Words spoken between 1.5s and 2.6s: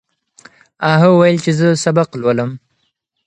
زه سبق لولم.